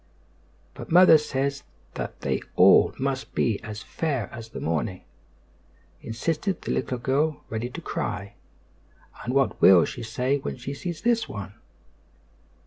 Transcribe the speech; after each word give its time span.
"But 0.73 0.91
mother 0.91 1.19
says 1.19 1.61
that 1.93 2.21
they 2.21 2.41
all 2.55 2.91
must 2.97 3.35
be 3.35 3.59
as 3.61 3.83
fair 3.83 4.33
as 4.33 4.49
the 4.49 4.59
morning," 4.59 5.03
insisted 6.01 6.63
the 6.63 6.71
little 6.71 6.97
girl, 6.97 7.43
ready 7.51 7.69
to 7.69 7.81
cry. 7.81 8.33
"And 9.23 9.35
what 9.35 9.61
will 9.61 9.85
she 9.85 10.01
say 10.01 10.39
when 10.39 10.57
she 10.57 10.73
sees 10.73 11.03
this 11.03 11.29
one?" 11.29 11.53